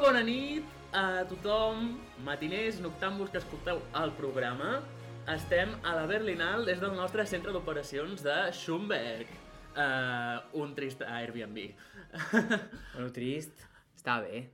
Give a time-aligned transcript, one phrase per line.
[0.00, 1.90] Molt bona nit a tothom,
[2.24, 4.78] matiners, noctàmbuls que escolteu el programa.
[5.28, 9.28] Estem a la Berlinal des del nostre centre d'operacions de Schumberg.
[9.74, 11.60] Uh, un trist Airbnb.
[12.94, 13.60] Bueno, trist.
[13.92, 14.46] Està bé.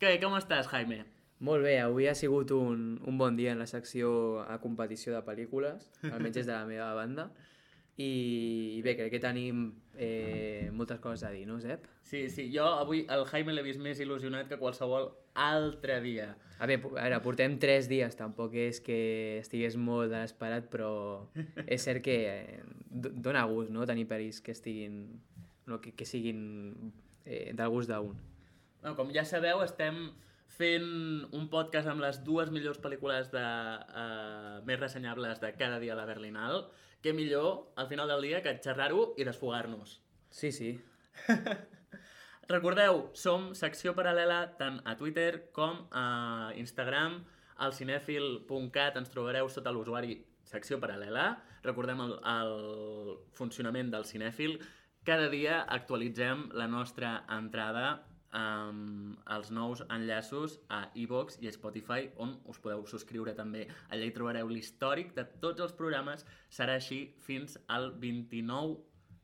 [0.00, 1.02] Què, com estàs, Jaime?
[1.44, 5.20] Molt bé, avui ha sigut un, un bon dia en la secció a competició de
[5.28, 7.28] pel·lícules, almenys des de la meva banda.
[7.96, 11.86] I, bé, crec que tenim eh, moltes coses a dir, no, Zep?
[12.04, 15.08] Sí, sí, jo avui el Jaime l'he vist més il·lusionat que qualsevol
[15.40, 16.34] altre dia.
[16.60, 18.98] A veure, a veure, portem tres dies, tampoc és que
[19.40, 20.90] estigués molt desesperat, però
[21.66, 25.02] és cert que eh, do- dona gust, no?, tenir pel·lis que estiguin...
[25.66, 26.92] No, que, que siguin
[27.24, 28.12] eh, del gust d'un.
[28.82, 30.10] Bueno, com ja sabeu, estem
[30.56, 35.94] fent un podcast amb les dues millors pel·lícules de, uh, més ressenyables de cada dia
[35.94, 36.66] a la Berlinal.
[37.04, 39.98] Què millor, al final del dia, que xerrar-ho i desfogar-nos.
[40.30, 40.72] Sí, sí.
[42.48, 47.20] Recordeu, som secció paral·lela tant a Twitter com a Instagram.
[47.58, 51.32] Al cinèfil.cat ens trobareu sota l'usuari secció paral·lela.
[51.66, 54.60] Recordem el, el funcionament del cinèfil.
[55.06, 62.10] Cada dia actualitzem la nostra entrada amb els nous enllaços a iVox i a Spotify,
[62.16, 63.66] on us podeu subscriure també.
[63.90, 66.26] Allà hi trobareu l'històric de tots els programes.
[66.50, 68.78] Serà així fins al 29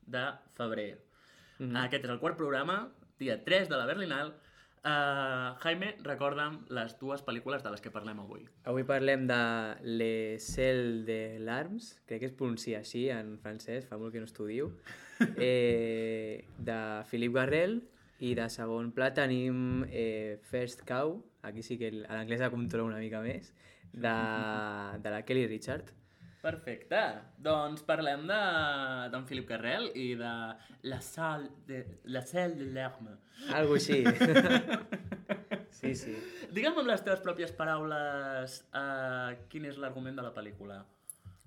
[0.06, 0.98] de febrer.
[1.58, 1.84] Mm -hmm.
[1.84, 4.34] Aquest és el quart programa, dia 3 de la Berlinal.
[4.82, 8.48] Uh, Jaime, recorda'm les dues pel·lícules de les que parlem avui.
[8.64, 13.96] Avui parlem de Les Celles de l'Arms, crec que es pronuncia així en francès, fa
[13.96, 14.72] molt que no estudio,
[15.38, 17.78] eh, de Philippe Garrel,
[18.22, 23.00] i de segon pla tenim eh, First Cow, aquí sí que l'anglès la controla una
[23.02, 23.50] mica més,
[23.92, 24.14] de,
[25.02, 25.90] de la Kelly Richard.
[26.42, 27.00] Perfecte.
[27.38, 28.38] Doncs parlem de
[29.12, 30.32] d'en Philip Carrel i de
[30.90, 33.14] La Salle de, la Salle de l'Arme.
[33.54, 34.00] Algo així.
[35.80, 36.16] sí, sí.
[36.50, 40.82] Digue'm amb les teves pròpies paraules uh, quin és l'argument de la pel·lícula.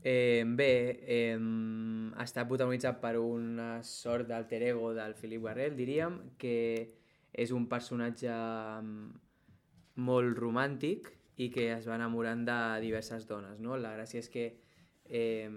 [0.06, 1.40] Eh, bé, eh,
[2.22, 6.58] està protagonitzat per una sort d'alter ego del Philip Garrel, diríem, que
[7.34, 8.36] és un personatge
[9.98, 11.10] molt romàntic
[11.42, 13.80] i que es va enamorant de diverses dones, no?
[13.82, 14.46] La gràcia és que
[15.10, 15.50] eh,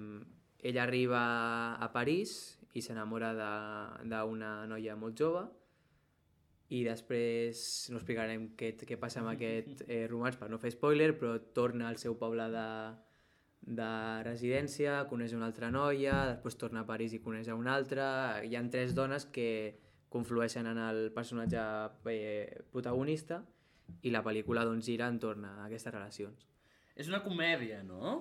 [0.64, 1.20] ell arriba
[1.76, 2.32] a París
[2.72, 3.34] i s'enamora
[4.08, 5.44] d'una noia molt jove
[6.72, 11.12] i després no explicarem què, què passa amb aquest eh, romanç per no fer spoiler,
[11.20, 12.66] però torna al seu poble de,
[13.60, 18.06] de residència, coneix una altra noia, després torna a París i coneix a una altra...
[18.44, 21.60] Hi han tres dones que conflueixen en el personatge
[22.08, 23.42] eh, protagonista
[24.02, 26.46] i la pel·lícula doncs, gira entorn a aquestes relacions.
[26.96, 28.18] És una comèdia, no?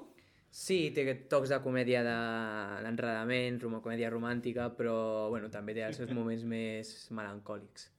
[0.52, 5.98] Sí, té tocs de comèdia de- d'enredament, de, comèdia romàntica, però bueno, també té els
[6.00, 7.90] seus moments més melancòlics.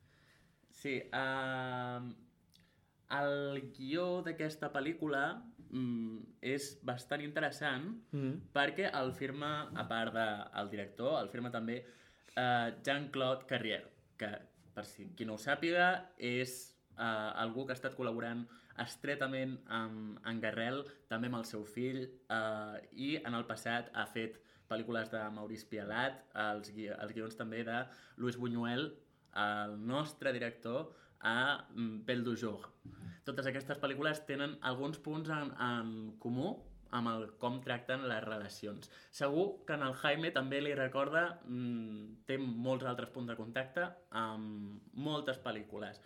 [0.78, 2.04] Sí, uh,
[3.18, 5.22] el guió d'aquesta pel·lícula
[5.70, 8.40] mm, és bastant interessant Mm.
[8.54, 11.84] perquè el firma, a part del director, el firma també
[12.36, 13.84] uh, Jean-Claude Carrier,
[14.18, 14.30] que,
[14.74, 18.46] per si qui no ho sàpiga, és uh, algú que ha estat col·laborant
[18.78, 24.06] estretament amb en Garrel, també amb el seu fill, uh, i en el passat ha
[24.06, 27.82] fet pel·lícules de Maurice Pialat, els, gui els guions també de
[28.16, 28.92] Luis Buñuel,
[29.38, 32.68] el nostre director, a mm, Belle du Jour.
[33.28, 36.54] Totes aquestes pel·lícules tenen alguns punts en, en comú
[36.96, 38.88] amb el com tracten les relacions.
[39.12, 43.84] Segur que en el Jaime també li recorda, mmm, té molts altres punts de contacte
[44.16, 46.00] amb moltes pel·lícules.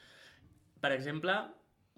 [0.83, 1.37] Per exemple,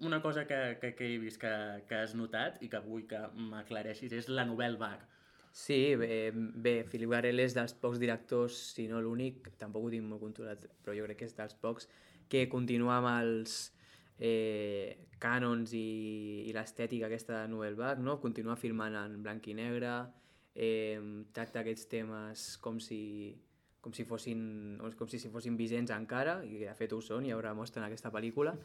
[0.05, 1.51] una cosa que, que, que he vist que,
[1.89, 5.07] que has notat i que vull que m'aclareixis és la novel vague.
[5.55, 10.03] Sí, bé, bé, Philip Garrel és dels pocs directors, si no l'únic, tampoc ho tinc
[10.03, 11.87] molt controlat, però jo crec que és dels pocs,
[12.27, 13.55] que continua amb els
[14.19, 18.19] eh, cànons i, i l'estètica aquesta de Nouvelle Vague, no?
[18.21, 19.95] continua filmant en blanc i negre,
[20.55, 20.99] eh,
[21.33, 23.35] tracta aquests temes com si,
[23.81, 27.33] com si fossin, com si, si fossin vigents encara, i de fet ho són, i
[27.35, 28.55] ara mostren aquesta pel·lícula,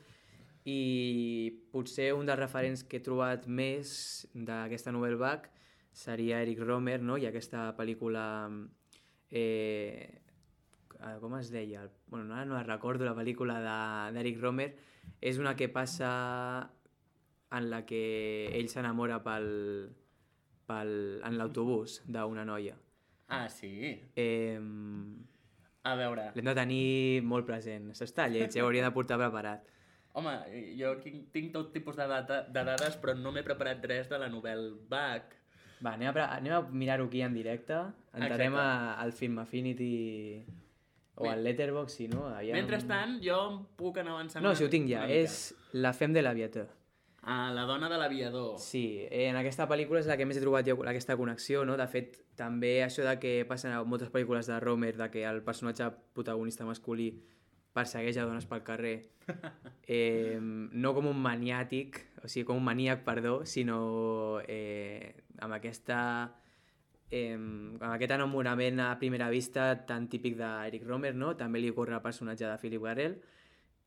[0.69, 5.49] i potser un dels referents que he trobat més d'aquesta Nouvelle Vague
[5.97, 7.17] seria Eric Romer, no?
[7.19, 8.23] i aquesta pel·lícula...
[9.31, 10.21] Eh,
[11.01, 11.87] eh, com es deia?
[12.09, 14.69] Bueno, no, ara no recordo, la pel·lícula de- d'Eric Romer.
[15.21, 16.11] És una que passa
[17.53, 19.49] en la que ell s'enamora pel,
[20.71, 20.93] pel,
[21.27, 22.77] en l'autobús d'una noia.
[23.29, 23.99] Ah, sí?
[24.17, 24.59] Eh,
[25.83, 27.91] A veure, L'hem de tenir molt present.
[27.95, 29.67] Això està lleig, ja ho hauria de portar preparat.
[30.13, 30.33] home,
[30.77, 34.29] jo tinc, tot tipus de, data, de dades, però no m'he preparat res de la
[34.29, 35.39] novel vague.
[35.81, 37.79] Va, anem a, anem a mirar-ho aquí en directe.
[38.13, 40.45] Entrarem a, al Film Affinity
[41.21, 42.27] O al Letterboxd, sí, no?
[42.33, 42.57] Aviam...
[42.57, 45.05] Mentrestant, jo em puc anar avançant No, si ho tinc ja.
[45.05, 46.69] És La femme de l'aviateur.
[47.23, 48.55] Ah, la dona de l'aviador.
[48.59, 51.77] Sí, eh, en aquesta pel·lícula és la que més he trobat jo aquesta connexió, no?
[51.77, 55.43] De fet, també això de que passen a moltes pel·lícules de Romer, de que el
[55.45, 57.11] personatge protagonista masculí
[57.77, 58.97] persegueix a dones pel carrer,
[59.87, 65.13] eh, no com un maniàtic, o sigui, com un maníac, perdó, sinó eh,
[65.45, 66.01] amb aquesta
[67.11, 71.35] eh, amb aquest enamorament a primera vista tan típic d'Eric Romer, no?
[71.37, 73.19] També li ocorre al personatge de Philip Garrel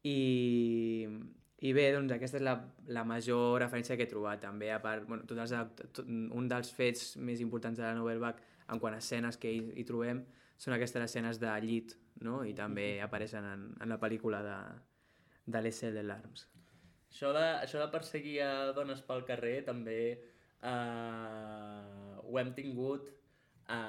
[0.03, 1.07] i,
[1.63, 2.57] i bé, doncs aquesta és la,
[2.91, 6.71] la major referència que he trobat també, a part, bueno, tots els, tot, un dels
[6.75, 8.41] fets més importants de la novel·la Bach
[8.73, 10.23] en quant a escenes que hi, hi trobem
[10.59, 12.41] són aquestes escenes de llit, no?
[12.47, 14.57] i també apareixen en, en la pel·lícula de,
[15.47, 16.47] de l'Essel de l'Arms.
[17.13, 19.97] Això de, això de perseguir a dones pel carrer també
[20.63, 23.10] eh, ho hem tingut
[23.68, 23.80] a,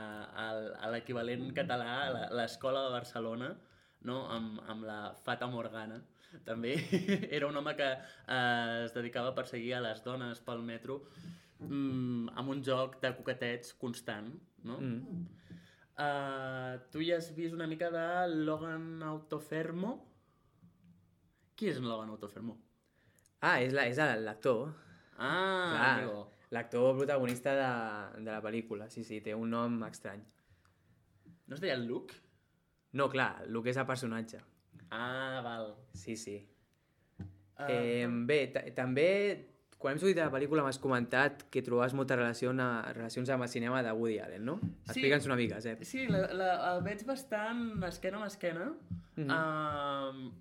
[0.44, 3.53] a, l'equivalent català a la- a l'escola de Barcelona,
[4.09, 4.19] no?
[4.31, 6.00] amb, amb la Fata Morgana.
[6.44, 6.75] També
[7.37, 11.00] era un home que eh, es dedicava a perseguir a les dones pel metro
[11.61, 14.32] mm, amb un joc de coquetets constant.
[14.65, 14.79] No?
[14.81, 15.26] Mm.
[15.94, 18.05] Uh, tu ja has vist una mica de
[18.35, 19.93] Logan Autofermo?
[21.55, 22.56] Qui és Logan Autofermo?
[23.47, 24.73] Ah, és la- és l'actor.
[25.15, 26.25] Ah, Clar, amigo.
[26.54, 27.70] L'actor protagonista de,
[28.22, 28.88] de la pel·lícula.
[28.90, 30.22] Sí, sí, té un nom estrany.
[31.46, 32.14] No es deia Luke?
[32.94, 34.38] No, clar, el que és el personatge.
[34.94, 35.74] Ah, val.
[35.92, 36.38] Sí, sí.
[37.58, 39.08] Uh, Eh, bé, ta- també,
[39.78, 43.46] quan hem sortit de la pel·lícula m'has comentat que trobaves molta relació a, relacions amb
[43.46, 44.56] el cinema de Woody Allen, no?
[44.62, 44.94] Sí.
[44.94, 45.82] Explica'ns una mica, Zep.
[45.84, 48.72] Sí, la, la, el veig bastant esquena amb esquena.
[49.16, 49.28] Mm.
[49.28, 50.30] -hmm.
[50.30, 50.32] uh,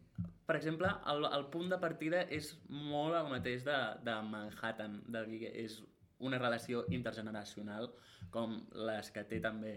[0.45, 5.23] per exemple, el, el punt de partida és molt el mateix de, de Manhattan, de
[5.53, 5.81] és
[6.19, 7.89] una relació intergeneracional,
[8.31, 9.73] com les que té també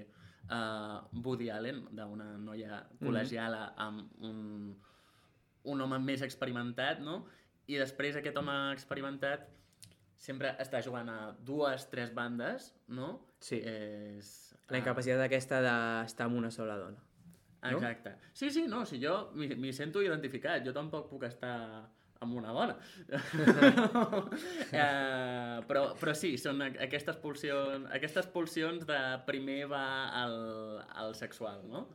[0.51, 4.77] uh, Woody Allen, d'una noia col·legiala amb un,
[5.65, 7.25] un home més experimentat, no?
[7.67, 9.49] I després aquest home experimentat
[10.17, 13.17] sempre està jugant a dues, tres bandes, no?
[13.41, 13.61] Sí.
[13.61, 17.03] És, La ah, incapacitat aquesta d'estar amb una sola dona.
[17.67, 17.77] no?
[17.77, 18.17] Exacte.
[18.33, 21.57] Sí, sí, no, si jo m'hi sento identificat, jo tampoc puc estar
[22.25, 22.77] amb una dona.
[24.81, 29.87] eh, però, però sí, són aquestes pulsions, aquestes pulsions de primer va
[30.23, 30.37] al,
[31.05, 31.87] al sexual, no?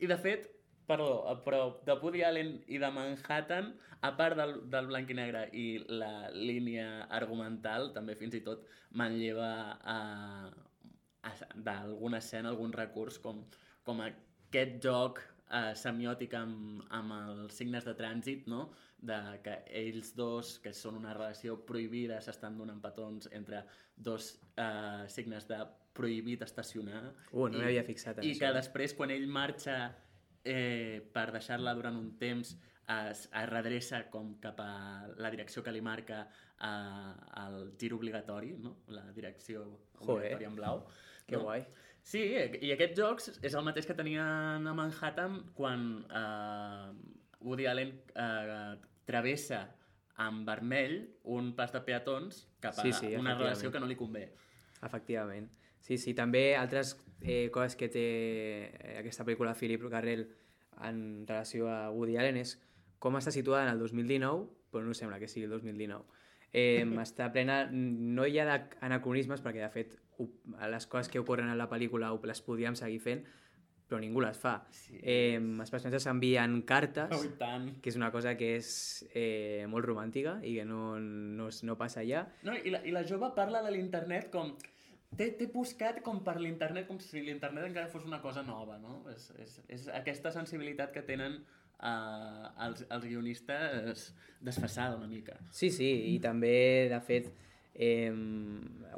[0.00, 0.48] I de fet,
[0.86, 3.72] perdó, però de Woody Allen i de Manhattan,
[4.06, 8.66] a part del, del blanc i negre i la línia argumental, també fins i tot
[8.96, 9.50] manlleva
[9.82, 9.98] a,
[11.26, 13.42] a, d'alguna escena, algun recurs, com,
[13.86, 18.68] com aquest joc eh, semiòtic amb, amb els signes de trànsit, no?
[19.06, 23.62] de que ells dos, que són una relació prohibida, s'estan donant petons entre
[23.96, 25.60] dos eh, signes de
[25.96, 27.02] prohibit estacionar.
[27.32, 28.42] Uh, no m'havia fixat en I això.
[28.42, 29.76] que després, quan ell marxa
[30.44, 32.56] eh, per deixar-la durant un temps,
[32.86, 34.70] es, es redreça com cap a
[35.18, 37.12] la direcció que li marca eh,
[37.42, 38.76] el gir obligatori, no?
[38.94, 39.66] la direcció
[40.00, 40.86] obligatòria en blau.
[41.26, 41.46] Que no?
[41.48, 41.66] guai.
[42.06, 42.22] Sí,
[42.62, 46.92] i aquests jocs és el mateix que tenien a Manhattan quan eh,
[47.42, 48.76] Woody Allen eh,
[49.08, 49.64] travessa
[50.22, 51.00] amb vermell
[51.34, 54.28] un pas de peatons cap a Sí, sí, una relació que no li convé.
[54.86, 55.50] Efectivament.
[55.82, 60.28] Sí, sí, també altres eh, coses que té eh, aquesta pel·lícula Philip Garrel
[60.86, 62.54] en relació a Woody Allen és
[63.02, 66.15] com està situada en el 2019, però no sembla que sigui el 2019.
[66.52, 67.66] Eh, està plena...
[67.72, 69.96] No hi ha anacronismes, perquè de fet
[70.70, 73.24] les coses que ocorren en la pel·lícula les podríem seguir fent,
[73.86, 74.54] però ningú les fa.
[74.74, 74.96] Sí.
[75.02, 77.68] Eh, els personatges s'envien cartes, Oh, tant.
[77.82, 78.70] que és una cosa que és
[79.14, 82.24] eh, molt romàntica i que no, no, no passa allà.
[82.42, 84.56] No, i, la, I la jove parla de l'internet com...
[85.16, 89.04] T'he buscat com per l'internet, com si l'internet encara fos una cosa nova, no?
[89.12, 91.38] És, és, és aquesta sensibilitat que tenen
[91.80, 95.38] uh, els, els guionistes desfasada una mica.
[95.50, 97.32] Sí, sí, i també, de fet,
[97.74, 98.12] eh,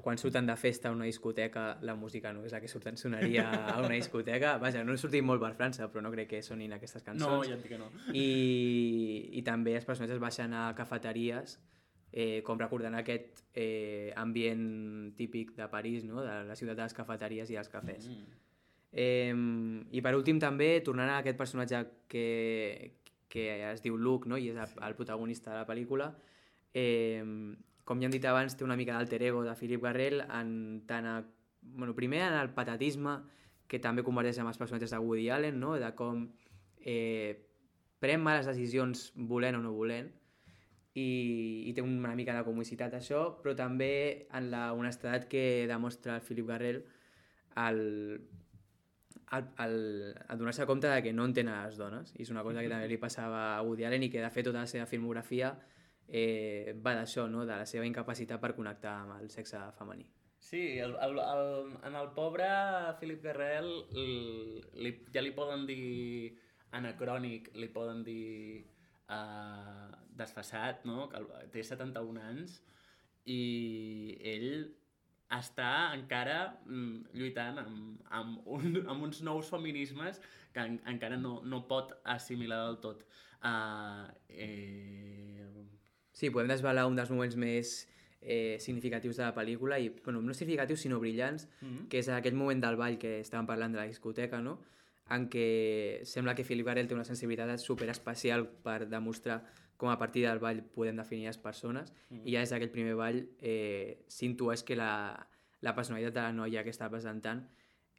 [0.03, 3.49] quan surten de festa a una discoteca, la música no és la que surten sonaria
[3.51, 4.57] a una discoteca.
[4.63, 7.49] Vaja, no he sortit molt per França, però no crec que sonin aquestes No, cançons.
[7.49, 7.91] ja et dic que no.
[8.15, 11.59] I, I també els personatges baixen a cafeteries,
[12.13, 16.23] eh, com recordant aquest eh, ambient típic de París, no?
[16.23, 18.07] de la ciutat de les cafeteries i dels cafès.
[18.09, 18.45] Mm.
[18.93, 19.35] Eh,
[19.93, 24.39] I per últim també, tornant a aquest personatge que, que es diu Luke, no?
[24.41, 26.13] i és el, el protagonista de la pel·lícula,
[26.75, 27.25] eh,
[27.89, 31.09] com ja hem dit abans, té una mica d'alter ego de Philip Garrel, en tant
[31.09, 31.19] a,
[31.63, 33.19] bueno, primer en el patatisme,
[33.69, 35.75] que també converteix amb els personatges de Woody Allen, no?
[35.81, 36.25] de com
[36.81, 37.37] eh,
[38.01, 40.09] pren males decisions volent o no volent,
[40.99, 46.17] i, i té una mica de comicitat això, però també en la honestedat que demostra
[46.17, 46.81] el Philip Garrel
[47.55, 47.81] al,
[49.37, 52.15] el, el donar-se compte de que no entén a les dones.
[52.17, 54.49] I és una cosa que també li passava a Woody Allen i que de fet
[54.49, 55.53] tota la seva filmografia
[56.09, 57.45] eh, va d'això, no?
[57.45, 60.09] de la seva incapacitat per connectar amb el sexe femení.
[60.39, 62.47] Sí, el, el, el, en el pobre
[63.01, 63.69] Philip Guerrell
[64.79, 66.33] li, ja li poden dir
[66.79, 68.65] anacrònic, li poden dir
[69.11, 71.09] uh, desfassat, no?
[71.11, 71.21] que
[71.53, 72.61] té 71 anys
[73.29, 73.43] i
[74.33, 74.78] ell
[75.37, 80.21] està encara mm, lluitant amb, amb, un, amb uns nous feminismes
[80.55, 83.05] que en, encara no, no pot assimilar del tot.
[83.45, 85.67] Uh, eh...
[86.13, 87.77] Sí, podem desvelar un dels moments més
[88.21, 91.89] eh, significatius de la pel·lícula, i bueno, no significatius sinó brillants, mm -hmm.
[91.89, 94.59] que és aquell moment del ball que estàvem parlant de la discoteca, no?
[95.11, 99.41] en què sembla que Philip Garrel té una sensibilitat super especial per demostrar
[99.79, 102.25] com a partir del ball podem definir les persones mm.
[102.27, 105.15] i ja des d'aquell primer ball eh, s'intueix que la,
[105.63, 107.45] la personalitat de la noia que està presentant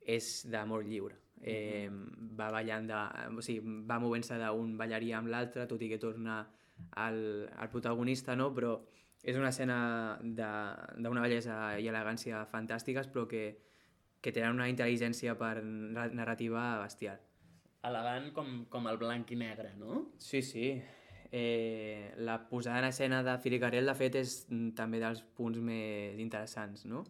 [0.03, 1.15] és d'amor lliure.
[1.39, 2.35] Eh, mm -hmm.
[2.39, 2.99] va ballant de,
[3.37, 6.49] o sigui, va movent-se d'un ballarí amb l'altre, tot i que torna
[6.91, 8.53] al, al protagonista, no?
[8.53, 8.81] però
[9.23, 13.57] és una escena d'una bellesa i elegància fantàstiques, però que,
[14.21, 17.19] que tenen una intel·ligència per narrativa bestial.
[17.83, 20.11] Elegant com, com el blanc i negre, no?
[20.17, 20.81] Sí, sí
[21.31, 26.19] eh, la posada en escena de Filicarel, de fet, és mm, també dels punts més
[26.19, 27.05] interessants, no?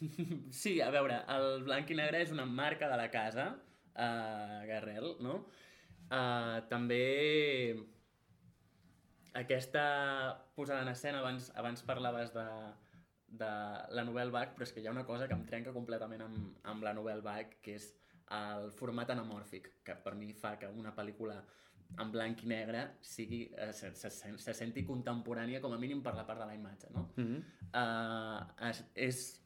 [0.62, 3.50] Sí, a veure, el blanc i negre és una marca de la casa,
[3.92, 5.42] uh, Garrel, no?
[6.10, 7.04] Uh, també
[9.38, 9.82] aquesta
[10.56, 12.46] posada en escena, abans, abans parlaves de,
[13.30, 13.50] de
[13.94, 16.56] la novel·la Bach, però és que hi ha una cosa que em trenca completament amb,
[16.72, 17.92] amb la novel·la Bach, que és
[18.34, 21.40] el format anamòrfic, que per mi fa que una pel·lícula
[21.98, 26.14] en blanc i negre sigui, eh, se, se, se senti contemporània com a mínim per
[26.16, 27.08] la part de la imatge, no?
[27.16, 27.42] Mm -hmm.
[27.74, 29.40] uh, és, és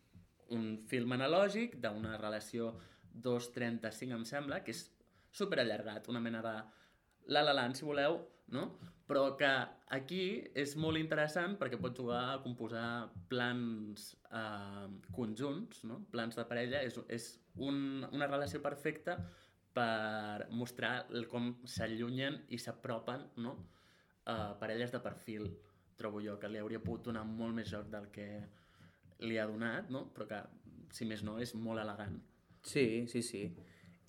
[0.51, 2.75] un film analògic d'una relació
[3.15, 4.91] 2.35, em sembla, que és
[5.31, 6.55] super allargat, una mena de
[7.27, 8.79] La La Land, si voleu, no?
[9.07, 9.49] però que
[9.93, 16.01] aquí és molt interessant perquè pot jugar a composar plans eh, conjunts, no?
[16.13, 19.19] plans de parella, és, és un, una relació perfecta
[19.75, 23.57] per mostrar com s'allunyen i s'apropen no?
[24.31, 25.49] uh, parelles de perfil,
[25.99, 28.29] trobo jo, que li hauria pogut donar molt més joc del que
[29.27, 30.07] li ha donat, no?
[30.15, 30.41] però que,
[30.95, 32.21] si més no, és molt elegant.
[32.65, 33.45] Sí, sí, sí.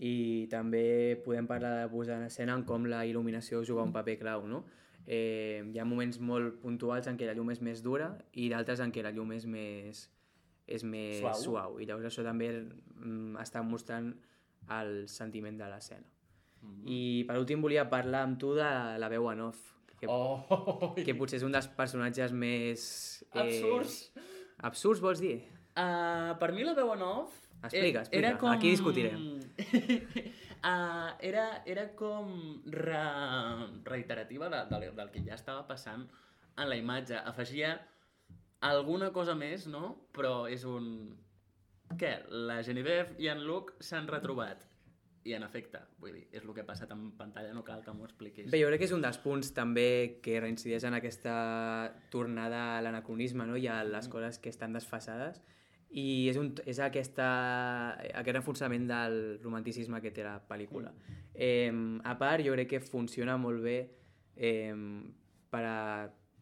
[0.05, 4.17] I també podem parlar de posar en escena en com la il·luminació juga un paper
[4.19, 4.65] clau, no?
[5.05, 8.81] Eh, hi ha moments molt puntuals en què la llum és més dura i d'altres
[8.81, 10.01] en què la llum és més,
[10.65, 11.43] és més suau.
[11.43, 11.77] suau.
[11.79, 14.11] I llavors això també mm, està mostrant
[14.79, 16.07] el sentiment de l'escena.
[16.61, 16.89] Mm -hmm.
[16.89, 20.93] I per últim volia parlar amb tu de la veu en off, que, oh.
[20.95, 23.23] que potser és un dels personatges més...
[23.33, 24.11] Eh, absurds.
[24.57, 25.43] Absurds, vols dir?
[25.75, 27.41] Uh, per mi la veu en off...
[27.63, 28.27] Explica, explica.
[28.27, 28.49] Era com...
[28.49, 29.39] Aquí discutirem.
[30.61, 33.01] uh, era, era com re...
[33.83, 36.07] reiterativa de, de, del que ja estava passant
[36.57, 37.17] en la imatge.
[37.17, 37.79] Afegia
[38.61, 39.95] alguna cosa més, no?
[40.15, 41.17] Però és un
[41.99, 42.13] què?
[42.49, 44.65] La Genevieve i en Luke s'han retrobat.
[45.25, 47.93] I en efecte, vull dir, és el que ha passat en pantalla, no cal que
[47.97, 48.45] m'ho expliquis.
[48.51, 51.33] Bé, jo crec que és un dels punts també que reincideix en aquesta
[52.13, 53.57] tornada a l'anacronisme no?
[53.57, 54.13] i a les mm.
[54.13, 55.41] coses que estan desfasades
[55.95, 57.27] i és, un, és aquesta,
[58.19, 60.91] aquest reforçament del romanticisme que té la pel·lícula.
[60.93, 61.25] Mm.
[61.33, 61.73] Eh,
[62.05, 63.79] a part, jo crec que funciona molt bé
[64.35, 64.75] eh,
[65.49, 65.79] per a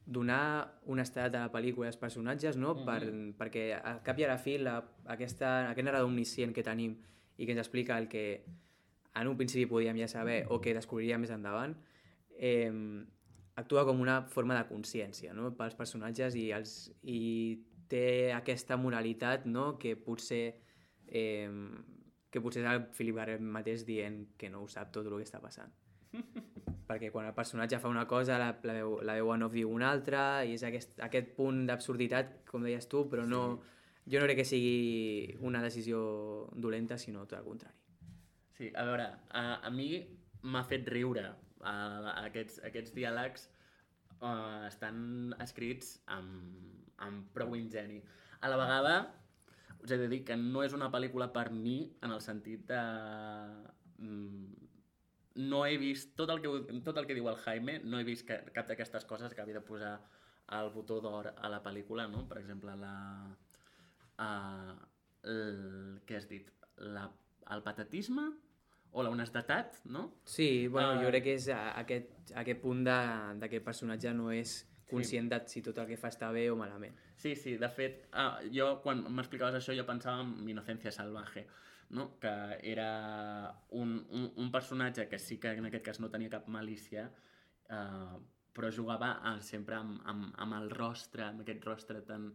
[0.06, 2.74] donar un estat a la pel·lícula als personatges, no?
[2.74, 3.34] Mm -hmm.
[3.36, 6.98] per, perquè al cap i a la fi la, aquesta, aquest narrador omniscient que tenim
[7.38, 8.46] i que ens explica el que
[9.16, 11.76] en un principi podíem ja saber o que descobriríem més endavant,
[12.38, 12.72] eh,
[13.56, 15.56] actua com una forma de consciència no?
[15.56, 19.78] pels personatges i, els, i té aquesta moralitat no?
[19.78, 20.56] que potser
[21.08, 21.50] eh,
[22.34, 25.28] que potser és el Philip Garrett mateix dient que no ho sap tot el que
[25.28, 25.70] està passant.
[26.94, 29.72] perquè quan el personatge fa una cosa la, la, veu, la veu en off diu
[29.74, 34.12] una altra i és aquest, aquest punt d'absurditat, com deies tu, però no, sí.
[34.14, 36.04] jo no crec que sigui una decisió
[36.54, 37.80] dolenta, sinó tot el contrari.
[38.54, 39.90] Sí, a veure, a, a mi
[40.44, 43.48] m'ha fet riure a, a aquests, aquests diàlegs
[44.20, 46.54] uh, estan escrits amb,
[47.02, 48.02] amb prou ingeni.
[48.44, 48.98] A la vegada,
[49.84, 52.84] us he de dir que no és una pel·lícula per mi en el sentit de...
[53.98, 54.63] Mm,
[55.36, 58.28] no he vist tot el que, tot el que diu el Jaime, no he vist
[58.28, 59.96] que, cap d'aquestes coses que havia de posar
[60.60, 62.28] el botó d'or a la pel·lícula, no?
[62.30, 62.96] Per exemple, la...
[64.22, 64.74] Uh,
[65.30, 66.50] el, què has dit?
[66.84, 67.08] La,
[67.56, 68.28] el patatisme?
[68.94, 70.20] O la honestedat, no?
[70.30, 73.00] Sí, bueno, uh, jo crec que és aquest, aquest punt de,
[73.42, 74.60] de que el personatge no és
[74.92, 75.34] conscient sí.
[75.34, 76.94] de si tot el que fa està bé o malament.
[77.18, 81.48] Sí, sí, de fet, uh, jo quan m'explicaves això jo pensava en Innocència Salvaje,
[81.94, 82.20] no?
[82.20, 86.50] que era un, un, un personatge que sí que en aquest cas no tenia cap
[86.52, 87.06] malícia,
[87.70, 88.16] eh,
[88.54, 92.32] però jugava eh, sempre amb, amb, amb el rostre, amb aquest rostre tan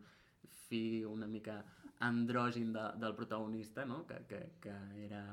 [0.68, 1.60] fi, una mica
[2.06, 4.04] andrògin de, del protagonista, no?
[4.06, 4.74] que, que, que
[5.04, 5.24] era,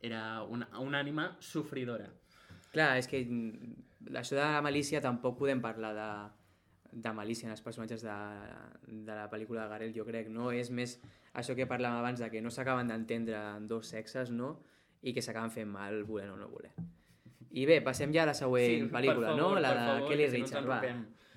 [0.00, 2.08] era una, una ànima sofridora.
[2.72, 3.22] Clar, és que
[4.14, 6.10] això de la malícia tampoc podem parlar de,
[6.92, 8.16] de malícia en els personatges de,
[8.86, 10.50] de la pel·lícula de Garel, jo crec, no?
[10.52, 10.98] És més
[11.34, 14.56] això que parlàvem abans de que no s'acaben d'entendre en dos sexes, no?
[15.02, 16.72] I que s'acaben fent mal volent o no voler.
[17.56, 19.60] I bé, passem ja a la següent Sí, pel·lícula, favor, no?
[19.60, 20.94] La de favor, Kelly si no Richard, va.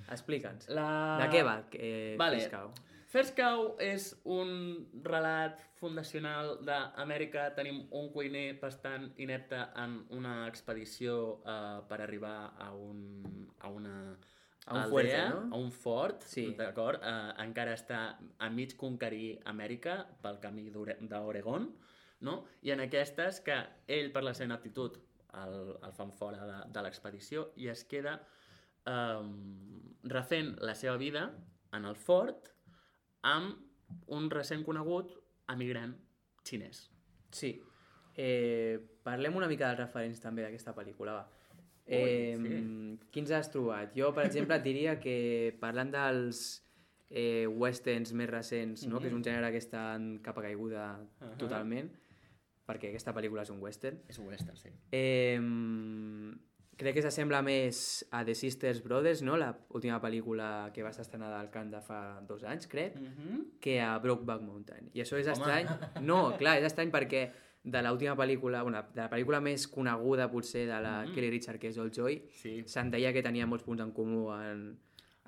[0.10, 0.70] Explica'ns.
[0.74, 0.92] La...
[1.22, 2.40] De què va, eh, Vale.
[2.42, 2.72] Fiscau?
[3.10, 4.50] First Cow és un
[5.02, 7.48] relat fundacional d'Amèrica.
[7.58, 13.96] Tenim un cuiner bastant inepte en una expedició uh, per arribar a, un, a una
[14.66, 15.56] A un aldea, fuerte, no?
[15.56, 16.54] A un fort, Sí.
[16.58, 17.02] d'acord?
[17.02, 21.70] Uh, encara està a mig conquerir Amèrica pel camí d'Ore- d'Oregon,
[22.22, 22.46] no?
[22.62, 23.56] I en aquestes que
[23.88, 25.00] ell, per la seva aptitud,
[25.34, 28.16] el, el fan fora de, de l'expedició i es queda
[28.86, 31.28] um, refent la seva vida
[31.74, 32.50] en el fort
[33.22, 33.58] amb
[34.08, 35.16] un recent conegut
[35.50, 35.96] emigrant
[36.46, 36.90] xinès.
[37.32, 37.56] Sí.
[38.18, 41.28] Eh, parlem una mica dels referents també d'aquesta pel·lícula, va.
[41.90, 43.00] Ui, Eh, sí.
[43.12, 43.96] Quins has trobat?
[43.98, 46.64] Jo, per exemple, et diria que parlant dels
[47.10, 49.00] eh, westerns més recents, no?
[49.00, 51.32] que és un gènere que està en capa caiguda Ahà.
[51.42, 51.90] totalment,
[52.68, 54.70] perquè aquesta pel·lícula és un western, És un western, sí.
[54.92, 55.40] eh,
[56.80, 59.36] crec que s'assembla més a The Sisters Brothers, no?
[59.42, 63.08] la última pel·lícula que va estar estrenada al Camp de fa dos anys, crec, Mm
[63.18, 63.44] -hmm.
[63.60, 64.90] que a Brokeback Mountain.
[64.94, 65.34] I això és Home.
[65.34, 65.68] estrany.
[66.06, 67.30] No, clar, és estrany perquè
[67.64, 71.14] de l'última pel·lícula, bueno, de la pel·lícula més coneguda potser de la Mhm.
[71.14, 72.64] Kelly Richard, que és Old Joy, Sí.
[72.66, 74.80] se'n deia que tenia molts punts en comú en,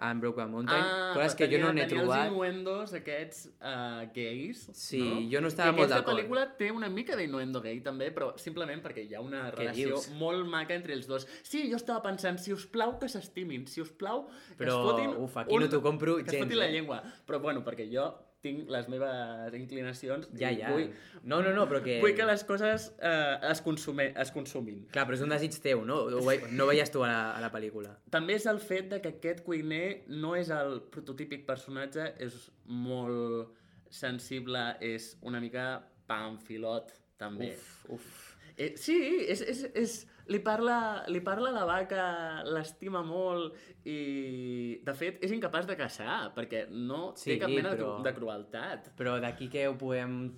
[0.03, 2.23] en Brokeback Mountain, Ah, coses que jo no n'he tenia trobat.
[2.25, 5.29] els innuendos aquests uh, gais, Sí, no?
[5.29, 6.17] jo no estava I molt aquesta d'acord.
[6.25, 9.87] pel·lícula té una mica d'innuendo gay també, però simplement perquè hi ha una Què relació
[9.89, 10.09] dius?
[10.15, 11.27] molt maca entre els dos.
[11.43, 14.89] Sí, jo estava pensant, si us plau que s'estimin, si us plau que Però, es
[14.89, 15.09] fotin...
[15.21, 16.71] uf, aquí no t'ho compro que es gens, fotin la eh?
[16.71, 17.03] llengua.
[17.27, 20.71] Però bueno, perquè jo tinc les meves inclinacions Ja, i ja.
[20.73, 20.87] vull,
[21.23, 21.99] No, no, no, però que...
[22.01, 24.83] vull que les coses eh, es, consume, es consumin.
[24.93, 25.99] Clar, però és un desig teu, no?
[26.09, 26.41] Ho vei...
[26.57, 27.93] No veies tu a la, a la pel·lícula.
[28.13, 33.53] També és el fet de que aquest cuiner no és el prototípic personatge, és molt
[33.91, 35.67] sensible, és una mica
[36.09, 37.53] pamfilot, també.
[37.53, 38.11] Uf, uf.
[38.57, 38.97] Eh, sí,
[39.29, 39.95] és, és, és,
[40.27, 43.55] li, parla, li parla la vaca, l'estima molt
[43.87, 48.09] i, de fet, és incapaç de caçar perquè no Sí, té cap mena però- de,
[48.09, 48.91] de crueltat.
[48.97, 50.33] Però d'aquí que ho podem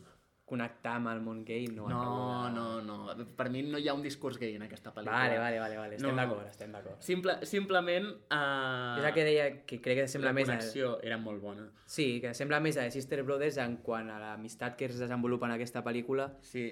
[0.46, 1.88] connectar amb el món gay, no.
[1.88, 2.98] No, no, no.
[3.38, 5.15] Per mi no hi ha un discurs gay en aquesta pel·lícula.
[5.24, 5.96] Vale, vale, vale, vale.
[5.96, 7.00] estem No, d'acord, estem d'acord.
[7.02, 8.10] Simple, simplement...
[8.28, 10.50] Uh, És el que deia que crec que sembla la més...
[10.52, 10.58] A...
[10.60, 11.69] connexió era molt bona.
[11.88, 15.56] Sí, que sembla més a Sister Brothers en quant a l'amistat que es desenvolupa en
[15.56, 16.67] aquesta pel·lícula Sí,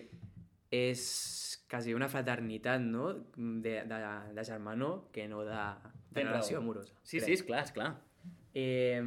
[0.70, 3.14] és quasi una fraternitat, no?
[3.38, 4.00] De, de,
[4.36, 5.62] de germanor que no de,
[6.12, 6.64] de relació raó.
[6.66, 6.94] amorosa.
[7.04, 7.28] sí, crec.
[7.30, 7.94] sí, és clar, és clar.
[8.54, 9.00] Eh,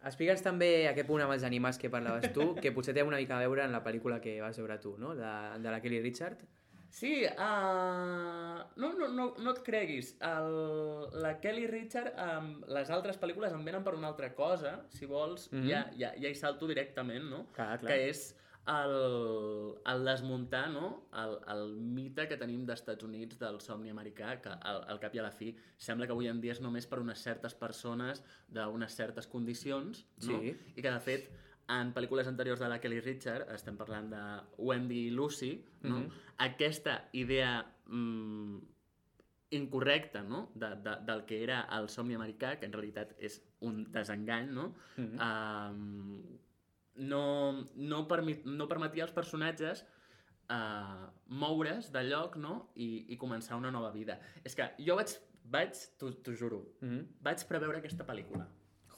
[0.00, 3.18] Explica'ns també a què punt amb els animals que parlaves tu, que potser té una
[3.20, 5.10] mica a veure en la pel·lícula que vas veure tu, no?
[5.14, 6.38] De, de la Kelly Richard.
[6.90, 10.14] Sí, uh, no, no, no, no et creguis.
[10.24, 10.56] El,
[11.22, 15.50] la Kelly Richard, um, les altres pel·lícules em venen per una altra cosa, si vols,
[15.52, 15.68] Mhm.
[15.68, 17.44] ja, ja, ja hi salto directament, no?
[17.52, 17.92] Clar, clar.
[17.92, 18.24] Que és
[18.70, 21.08] el, el desmuntar no?
[21.22, 25.22] el, el mite que tenim d'Estats Units del somni americà, que al, al cap i
[25.22, 28.96] a la fi sembla que avui en dia és només per unes certes persones d'unes
[28.96, 30.40] certes condicions, no?
[30.40, 30.54] Sí.
[30.76, 31.30] i que de fet
[31.70, 34.22] en pel·lícules anteriors de la Kelly Richard, estem parlant de
[34.58, 35.52] Wendy i Lucy,
[35.82, 36.00] no?
[36.00, 36.20] Mhm.
[36.50, 37.52] aquesta idea
[37.86, 38.58] mm,
[39.50, 40.50] incorrecta no?
[40.54, 44.74] de, de, del que era el somni americà, que en realitat és un desengany, no?
[44.96, 45.18] Mhm.
[45.18, 46.38] um,
[46.96, 49.84] no, no, permit, no permetia als personatges
[50.50, 52.70] uh, moure's de lloc no?
[52.76, 54.18] I, i començar una nova vida.
[54.44, 55.14] És que jo vaig,
[55.50, 57.06] vaig t'ho juro, Mhm.
[57.22, 58.46] vaig preveure aquesta pel·lícula.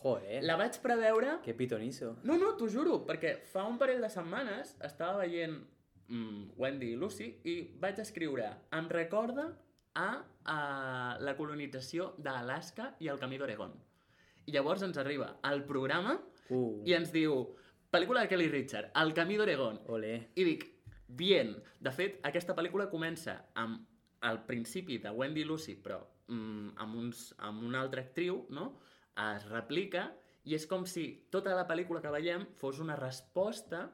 [0.03, 1.37] Joder, La vaig preveure...
[1.45, 2.17] que pitonizo.
[2.25, 5.61] No, no, t'ho juro, perquè fa un parell de setmanes estava veient
[6.09, 9.53] mm, Wendy i Lucy i vaig escriure em recorda
[9.95, 10.09] a,
[10.45, 13.73] a la colonització d'Alaska i el camí d'Oregon.
[14.47, 16.19] I llavors ens arriba al programa
[16.51, 17.55] Uh, i ens diu
[17.93, 19.83] pel·lícula de Kelly Richard, El camí d'Oregon.
[19.93, 20.15] ole.
[20.35, 20.65] I dic,
[21.09, 21.55] bien.
[21.81, 23.85] De fet, aquesta pel·lícula comença amb
[24.29, 28.79] el principi de Wendy Lucy, però mm, amb, uns, amb una altra actriu, no?
[29.13, 30.09] Es replica
[30.45, 33.85] i és com si tota la pel·lícula que veiem fos una resposta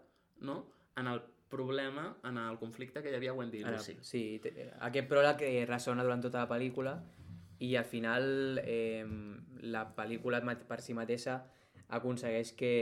[0.41, 0.61] no?
[0.97, 3.97] en el problema, en el conflicte que hi havia Wendy Ara, Lucy.
[4.05, 4.23] sí,
[4.85, 6.95] aquest pròleg que ressona durant tota la pel·lícula
[7.65, 9.05] i al final eh,
[9.67, 11.41] la pel·lícula per si mateixa
[11.89, 12.73] aconsegueix que,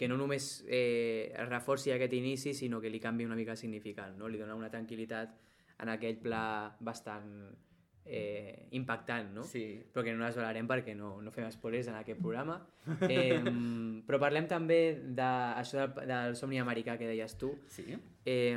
[0.00, 4.14] que no només eh, reforci aquest inici, sinó que li canvi una mica el significat,
[4.16, 4.30] no?
[4.32, 5.34] Li dona una tranquil·litat
[5.84, 6.44] en aquell pla
[6.80, 7.28] bastant
[8.06, 9.44] eh, impactant, no?
[9.44, 9.66] Sí.
[9.92, 12.62] Però que no desvelarem perquè no, no fem spoilers en aquest programa.
[13.12, 13.36] Eh,
[14.08, 14.80] però parlem també
[15.18, 17.52] d'això del, del somni americà que deies tu.
[17.68, 17.92] Sí.
[18.24, 18.56] Eh,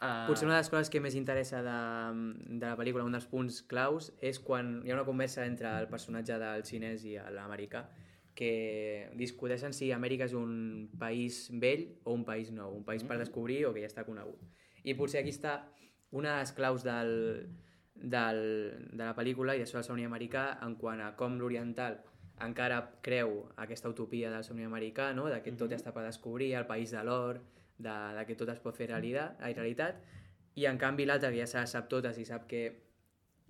[0.00, 1.72] Uh, Potser una de les coses que més interessa de,
[2.46, 5.90] de la pel·lícula, un dels punts claus, és quan hi ha una conversa entre el
[5.92, 7.82] personatge del xinès i l'americà
[8.34, 13.18] que discuteixen si Amèrica és un país vell o un país nou, un país per
[13.20, 14.40] descobrir o que ja està conegut.
[14.84, 15.58] I potser aquí està
[16.10, 17.12] una de les claus del,
[17.94, 18.40] del,
[18.92, 22.00] de la pel·lícula i d'això del somni americà en quant a com l'oriental
[22.40, 25.28] encara creu aquesta utopia del somni americà, no?
[25.28, 27.42] de que tot està per descobrir, el país de l'or,
[27.76, 30.00] de, de que tot es pot fer realitat, realitat,
[30.56, 32.62] i en canvi l'altre, que ja se sap totes i sap que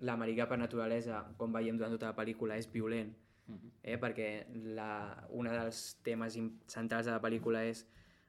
[0.03, 3.13] l'americà per naturalesa, com veiem durant tota la pel·lícula, és violent,
[3.83, 3.97] eh?
[3.97, 6.37] perquè la, un dels temes
[6.67, 7.85] centrals de la pel·lícula és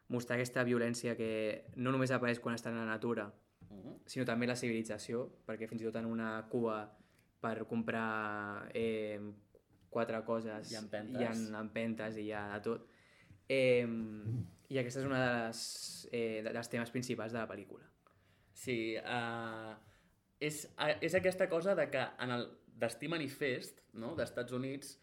[0.09, 3.33] mostrar aquesta violència que no només apareix quan està en la natura,
[3.73, 4.03] Mhm.
[4.07, 6.91] sinó també la civilització, perquè fins i tot en una cua
[7.41, 9.19] per comprar eh,
[9.89, 11.21] quatre coses Hi ha empentes.
[11.21, 12.87] hi ha empentes i hi ha de tot.
[13.49, 13.87] Eh,
[14.69, 17.85] I aquesta és una de les, eh, de- dels temes principals de la pel·lícula.
[18.55, 19.75] Sí, uh,
[20.41, 22.47] és, uh, és aquesta cosa de que en el
[22.79, 24.99] Destí Manifest no, d'Estats Units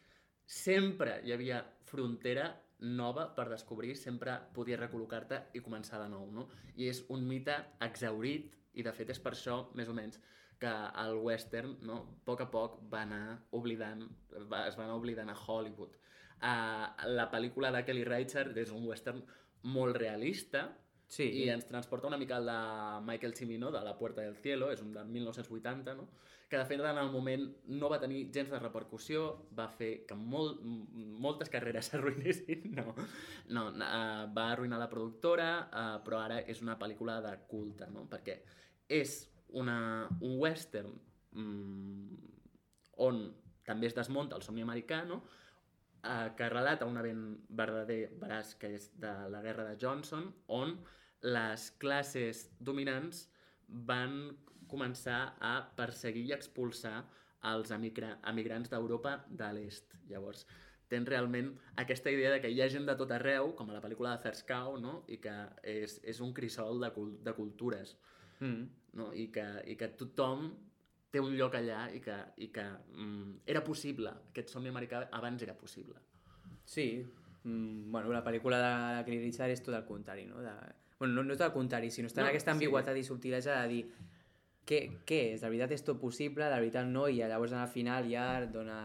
[0.49, 6.47] sempre hi havia frontera nova per descobrir, sempre podies recol·locar-te i començar de nou, no?
[6.79, 10.17] I és un mite exaurit i de fet és per això, més o menys,
[10.59, 10.71] que
[11.03, 13.23] el western, no, a poc a poc va anar
[13.55, 14.03] oblidant,
[14.51, 15.95] va, es va anar oblidant a Hollywood.
[16.39, 16.88] Uh,
[17.19, 19.21] la pel·lícula de Kelly Reichardt és un western
[19.67, 20.69] molt realista,
[21.09, 22.57] Sí, i ens transporta una mica al de
[23.07, 26.05] Michael Cimino, de La Puerta del Cielo, és un de 1980, no?
[26.49, 27.43] Que de fet en el moment
[27.79, 29.25] no va tenir gens de repercussió,
[29.57, 30.63] va fer que molt,
[31.21, 32.95] moltes carreres s'arruïnessin, no,
[33.53, 38.07] no uh, va arruïnar la productora, uh, però ara és una pel·lícula de culte, no?
[38.09, 38.39] perquè
[38.89, 39.19] és
[39.62, 40.95] una, un western
[41.38, 42.17] mm,
[43.05, 43.21] on
[43.69, 45.21] també es desmunta el somni americà, no?
[46.03, 50.77] eh, que relata un event verdader, veràs, que és de la guerra de Johnson, on
[51.21, 53.27] les classes dominants
[53.67, 54.21] van
[54.71, 56.97] començar a perseguir i expulsar
[57.49, 59.95] els emigra emigrants d'Europa de l'est.
[60.10, 60.45] Llavors,
[60.89, 61.51] tens realment
[61.82, 64.23] aquesta idea de que hi ha gent de tot arreu, com a la pel·lícula de
[64.23, 65.03] First Cow, no?
[65.08, 67.95] i que és, és un crisol de, cul de cultures,
[68.39, 68.65] mm.
[68.99, 69.12] no?
[69.13, 70.49] I, que, i que tothom
[71.13, 75.45] té un lloc allà i que, i que mm, era possible, aquest somni americà abans
[75.45, 76.01] era possible.
[76.65, 76.89] Sí,
[77.43, 80.41] mm, bueno, la pel·lícula de la Kelly Richard és tot el contrari, no?
[80.45, 80.53] De...
[80.99, 82.58] Bueno, no, no és tot el contrari, sinó està No, en aquesta sí.
[82.58, 83.84] ambigüetat i subtilesa de dir
[84.69, 85.43] què, què és?
[85.43, 88.79] De veritat és tot possible, de veritat no, i llavors al final ja dona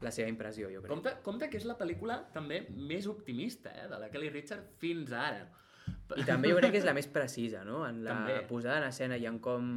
[0.00, 0.90] la seva impressió, jo crec.
[0.90, 5.12] Compte, compte que és la pel·lícula també més optimista eh, de la Kelly Richard fins
[5.12, 5.44] ara.
[6.16, 7.82] I també jo crec que és la més precisa, no?
[7.86, 8.40] En la També.
[8.48, 9.70] posada en escena i en com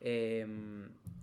[0.00, 0.46] eh,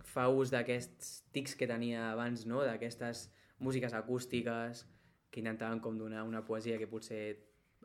[0.06, 2.64] fa ús d'aquests tics que tenia abans, no?
[2.66, 3.30] D'aquestes
[3.64, 4.86] músiques acústiques
[5.32, 7.24] que intentaven com donar una poesia que potser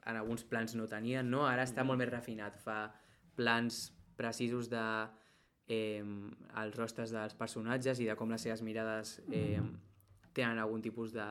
[0.07, 1.47] en alguns plans no tenien, no?
[1.49, 2.83] Ara està molt més refinat, fa
[3.37, 4.85] plans precisos de
[5.71, 6.03] eh,
[6.63, 9.61] els rostres dels personatges i de com les seves mirades eh,
[10.37, 11.29] tenen algun tipus de,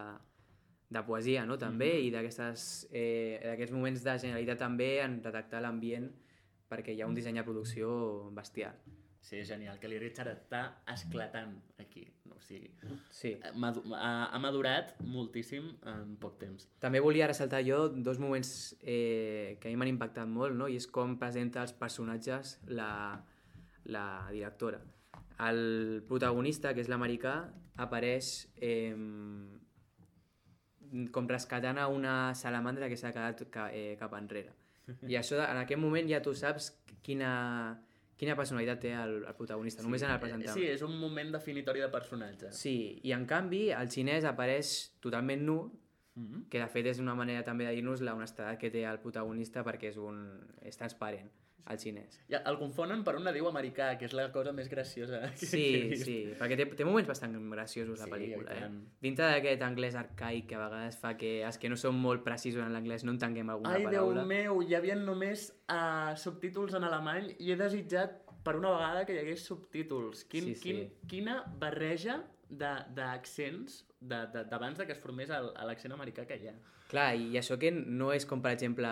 [0.90, 1.58] de poesia, no?
[1.62, 6.10] també, i d'aquestes eh, d'aquests moments de generalitat també en detectar l'ambient
[6.70, 7.92] perquè hi ha un disseny de producció
[8.36, 8.76] bestial.
[9.20, 9.76] Sí, és genial.
[9.82, 12.06] Kelly Richard està esclatant aquí.
[12.26, 12.38] No?
[12.38, 12.70] O sigui,
[13.12, 13.34] Sí.
[13.44, 16.70] ha, ha madurat moltíssim en poc temps.
[16.80, 20.70] També volia ressaltar jo dos moments eh, que a mi m'han impactat molt, no?
[20.72, 23.20] i és com presenta els personatges la,
[23.86, 24.82] la directora.
[25.48, 27.36] El protagonista, que és l'americà,
[27.80, 28.96] apareix eh,
[31.16, 34.56] com rescatant a una salamandra que s'ha quedat ca, eh, cap enrere.
[35.08, 36.72] I això, en aquest moment ja tu saps
[37.06, 37.32] quina,
[38.18, 40.56] quina personalitat té el, el protagonista, només en el presentar.
[40.58, 42.50] Sí, és un moment definitori de personatge.
[42.56, 45.62] Sí, i en canvi el xinès apareix totalment nu,
[46.20, 46.50] Mm -hmm.
[46.50, 49.64] que de fet és una manera també de dir-nos la honestedat que té el protagonista
[49.64, 51.30] perquè és, un, és transparent,
[51.70, 52.20] el xinès.
[52.30, 55.46] Ja, el confonen per un nadiu americà, que és la cosa més graciosa que que
[55.50, 56.06] Sí, vist.
[56.06, 58.70] sí, perquè té, té moments bastant graciosos la Sí, pel·lícula, i eh?
[59.02, 62.64] Dintre d'aquest anglès arcaic que a vegades fa que els que no són molt precisos
[62.64, 64.26] en l'anglès no entenguem alguna Ai, Déu paraula.
[64.26, 69.14] meu, hi havia només uh, subtítols en alemany i he desitjat per una vegada que
[69.14, 70.24] hi hagués subtítols.
[70.32, 70.62] Quin, Sí, sí.
[70.64, 76.56] Quin, quina barreja d'accents d'abans de, de que es formés l'accent americà que hi ha.
[76.90, 78.90] Clar, i això que no és com, per exemple,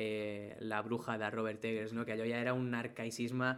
[0.00, 2.06] eh, la bruja de Robert Eggers, no?
[2.06, 3.52] que allò ja era un arcaicisme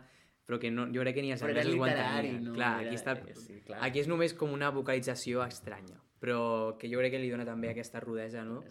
[0.46, 2.44] però que no, jo crec que ni els anglesos ho entenien.
[2.44, 2.52] no?
[2.54, 3.80] Clar, Era- aquí, està, eh, sí, clar.
[3.82, 6.00] aquí és només com una vocalització estranya.
[6.16, 8.62] però que jo crec que li dona també aquesta rudesa, no?,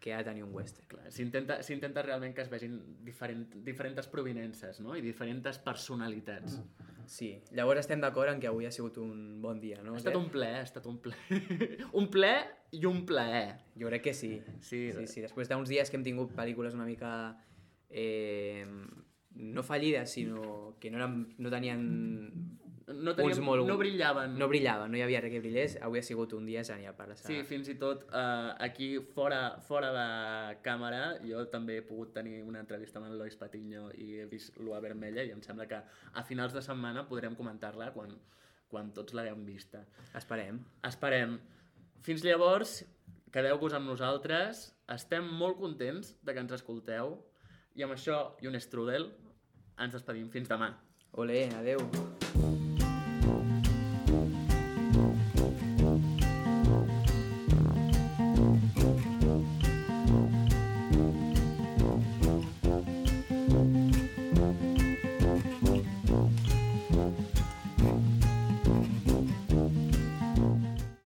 [0.00, 0.86] que ha de tenir un western.
[0.88, 4.96] Clar, s'intenta s'intenta realment que es vegin diferent, diferents provinences, no?
[4.96, 6.58] I diferents personalitats.
[7.10, 9.94] Sí, llavors estem d'acord en que avui ha sigut un bon dia, no?
[9.94, 11.14] Ha estat un ple, ha estat un ple.
[12.00, 12.34] un ple
[12.74, 13.58] i un plaer.
[13.80, 14.36] Jo crec que sí.
[14.60, 15.24] Sí, sí, sí.
[15.24, 17.10] Després d'uns dies que hem tingut pel·lícules una mica...
[17.90, 18.66] Eh,
[19.34, 21.84] no fallides, sinó que no, eren, no tenien...
[22.86, 24.34] No, teníem, Uns molt- no brillaven.
[24.38, 25.78] No brillaven, no hi havia res que brillés.
[25.80, 27.44] Avui ha sigut un dia genial per la Sí, sala.
[27.44, 32.60] fins i tot eh, aquí fora, fora de càmera jo també he pogut tenir una
[32.60, 35.80] entrevista amb en Lois Patiño i he vist l'Ua Vermella i em sembla que
[36.12, 38.18] a finals de setmana podrem comentar-la quan,
[38.68, 39.86] quan tots l'haguem vista.
[40.14, 40.60] Esperem.
[40.82, 41.38] Esperem.
[42.02, 42.84] Fins llavors,
[43.32, 44.74] quedeu-vos amb nosaltres.
[44.88, 47.16] Estem molt contents de que ens escolteu.
[47.76, 49.08] I amb això i un strudel
[49.78, 50.74] ens despedim fins demà.
[51.12, 51.78] Olé, adeu.